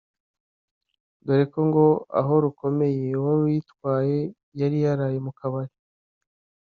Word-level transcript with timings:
dore 1.25 1.45
ko 1.51 1.59
ngo 1.67 1.85
Ahorukomeye 2.19 3.05
wari 3.23 3.41
uyitwaye 3.47 4.17
yari 4.59 4.77
yaraye 4.85 5.17
mu 5.25 5.31
Kabari 5.39 5.73